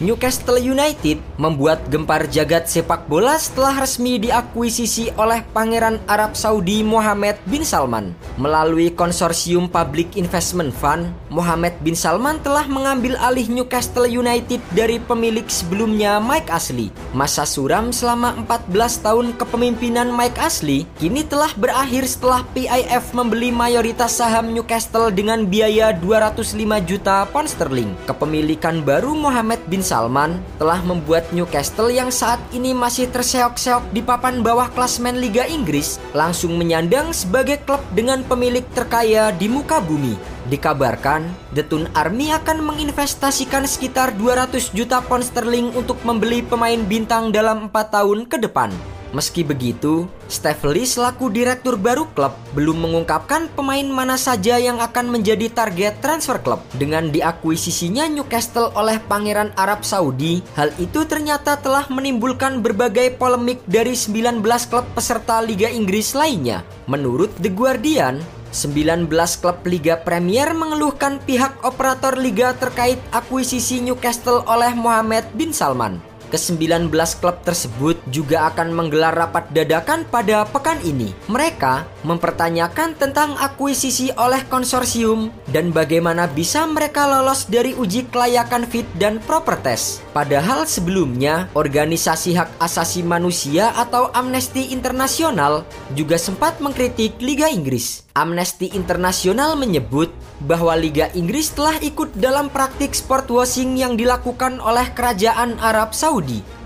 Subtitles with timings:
[0.00, 7.36] Newcastle United membuat gempar jagat sepak bola setelah resmi diakuisisi oleh Pangeran Arab Saudi Mohammed
[7.44, 8.16] bin Salman.
[8.40, 15.44] Melalui konsorsium Public Investment Fund, Mohammed bin Salman telah mengambil alih Newcastle United dari pemilik
[15.52, 16.88] sebelumnya Mike Ashley.
[17.12, 24.16] Masa suram selama 14 tahun kepemimpinan Mike Ashley kini telah berakhir setelah PIF membeli mayoritas
[24.16, 26.56] saham Newcastle dengan biaya 205
[26.88, 27.92] juta pound sterling.
[28.08, 34.38] Kepemilikan baru Mohammed bin Salman telah membuat Newcastle yang saat ini masih terseok-seok di papan
[34.38, 40.14] bawah klasmen Liga Inggris langsung menyandang sebagai klub dengan pemilik terkaya di muka bumi.
[40.46, 41.26] Dikabarkan,
[41.58, 47.66] The Tun Army akan menginvestasikan sekitar 200 juta pound sterling untuk membeli pemain bintang dalam
[47.66, 48.70] 4 tahun ke depan.
[49.10, 55.10] Meski begitu, Steve Lee selaku direktur baru klub belum mengungkapkan pemain mana saja yang akan
[55.10, 56.62] menjadi target transfer klub.
[56.78, 63.98] Dengan diakuisisinya Newcastle oleh Pangeran Arab Saudi, hal itu ternyata telah menimbulkan berbagai polemik dari
[63.98, 66.62] 19 klub peserta Liga Inggris lainnya.
[66.86, 69.10] Menurut The Guardian, 19
[69.42, 76.09] klub Liga Premier mengeluhkan pihak operator liga terkait akuisisi Newcastle oleh Mohammed bin Salman.
[76.30, 81.10] Ke-19 klub tersebut juga akan menggelar rapat dadakan pada pekan ini.
[81.26, 88.86] Mereka mempertanyakan tentang akuisisi oleh konsorsium dan bagaimana bisa mereka lolos dari uji kelayakan fit
[88.96, 90.06] dan proper test.
[90.14, 95.66] Padahal sebelumnya, organisasi hak asasi manusia atau Amnesty International
[95.98, 98.06] juga sempat mengkritik Liga Inggris.
[98.14, 100.10] Amnesty International menyebut
[100.44, 106.19] bahwa Liga Inggris telah ikut dalam praktik sport washing yang dilakukan oleh kerajaan Arab Saudi.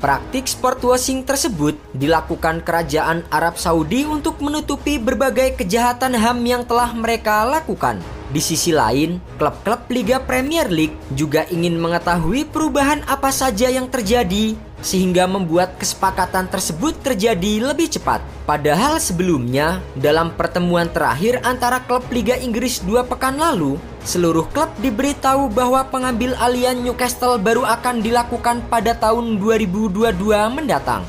[0.00, 6.94] Praktik sport washing tersebut dilakukan kerajaan Arab Saudi untuk menutupi berbagai kejahatan HAM yang telah
[6.96, 8.00] mereka lakukan.
[8.30, 14.54] Di sisi lain, klub-klub Liga Premier League juga ingin mengetahui perubahan apa saja yang terjadi
[14.80, 18.24] sehingga membuat kesepakatan tersebut terjadi lebih cepat.
[18.48, 25.52] Padahal sebelumnya, dalam pertemuan terakhir antara klub Liga Inggris dua pekan lalu, seluruh klub diberitahu
[25.52, 30.16] bahwa pengambil alian Newcastle baru akan dilakukan pada tahun 2022
[30.50, 31.04] mendatang.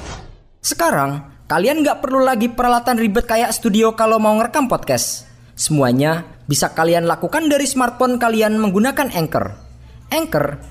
[0.61, 5.25] Sekarang, kalian nggak perlu lagi peralatan ribet kayak studio kalau mau ngerekam podcast.
[5.57, 9.55] Semuanya bisa kalian lakukan dari smartphone kalian menggunakan Anchor.
[10.11, 10.70] Anchor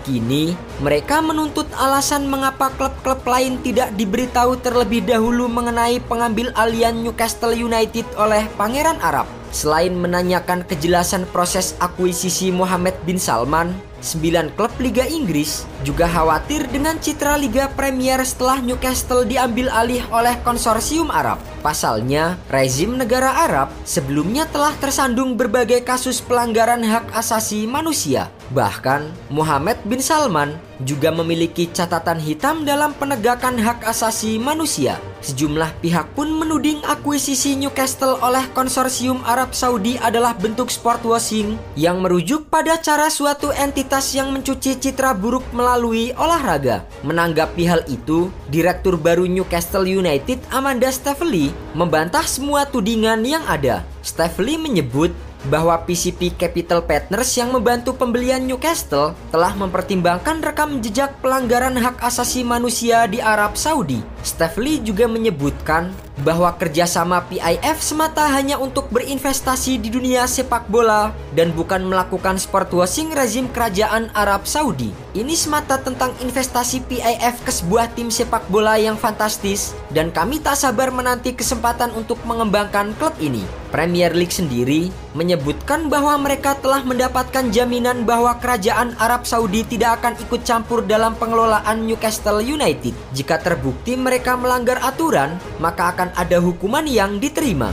[0.00, 7.52] Kini, mereka menuntut alasan mengapa klub-klub lain tidak diberitahu terlebih dahulu mengenai pengambil alian Newcastle
[7.52, 9.28] United oleh Pangeran Arab.
[9.50, 16.96] Selain menanyakan kejelasan proses akuisisi Mohammed bin Salman, Sembilan klub Liga Inggris juga khawatir dengan
[16.96, 21.36] citra Liga Premier setelah Newcastle diambil alih oleh konsorsium Arab.
[21.60, 28.32] Pasalnya, rezim negara Arab sebelumnya telah tersandung berbagai kasus pelanggaran hak asasi manusia.
[28.56, 34.96] Bahkan, Mohammed bin Salman juga memiliki catatan hitam dalam penegakan hak asasi manusia.
[35.20, 42.00] Sejumlah pihak pun menuding akuisisi Newcastle oleh konsorsium Arab Saudi adalah bentuk sport washing yang
[42.00, 43.52] merujuk pada cara suatu
[43.90, 46.86] entitas yang mencuci citra buruk melalui olahraga.
[47.02, 53.82] Menanggapi hal itu, Direktur baru Newcastle United Amanda Staveley membantah semua tudingan yang ada.
[54.06, 55.10] Staveley menyebut
[55.50, 62.46] bahwa PCP Capital Partners yang membantu pembelian Newcastle telah mempertimbangkan rekam jejak pelanggaran hak asasi
[62.46, 63.98] manusia di Arab Saudi.
[64.20, 71.16] Steph Lee juga menyebutkan bahwa kerjasama PIF semata hanya untuk berinvestasi di dunia sepak bola
[71.32, 74.92] dan bukan melakukan sport washing rezim kerajaan Arab Saudi.
[75.16, 80.60] Ini semata tentang investasi PIF ke sebuah tim sepak bola yang fantastis dan kami tak
[80.60, 83.42] sabar menanti kesempatan untuk mengembangkan klub ini.
[83.70, 90.18] Premier League sendiri menyebutkan bahwa mereka telah mendapatkan jaminan bahwa kerajaan Arab Saudi tidak akan
[90.18, 92.94] ikut campur dalam pengelolaan Newcastle United.
[93.14, 97.70] Jika terbukti mereka melanggar aturan, maka akan ada hukuman yang diterima.